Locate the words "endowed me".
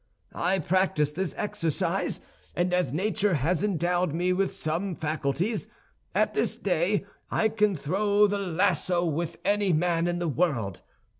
3.63-4.33